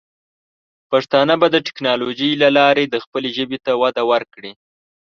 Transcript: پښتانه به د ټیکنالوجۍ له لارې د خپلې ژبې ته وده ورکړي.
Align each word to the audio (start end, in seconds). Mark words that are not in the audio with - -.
پښتانه 0.91 1.33
به 1.41 1.47
د 1.51 1.55
ټیکنالوجۍ 1.65 2.31
له 2.41 2.49
لارې 2.57 2.83
د 2.87 2.95
خپلې 3.03 3.29
ژبې 3.37 3.59
ته 3.65 3.71
وده 3.81 4.03
ورکړي. 4.11 4.51